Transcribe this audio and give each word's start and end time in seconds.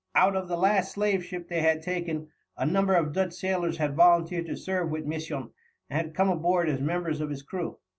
Out 0.15 0.35
of 0.35 0.47
the 0.47 0.57
last 0.57 0.93
slave 0.93 1.23
ship 1.23 1.47
they 1.47 1.61
had 1.61 1.83
taken, 1.83 2.29
a 2.57 2.65
number 2.65 2.95
of 2.95 3.13
Dutch 3.13 3.33
sailors 3.33 3.77
had 3.77 3.93
volunteered 3.95 4.47
to 4.47 4.57
serve 4.57 4.89
with 4.89 5.05
Misson 5.05 5.51
and 5.91 6.07
had 6.07 6.15
come 6.15 6.29
aboard 6.31 6.69
as 6.69 6.81
members 6.81 7.21
of 7.21 7.29
his 7.29 7.43
crew. 7.43 7.77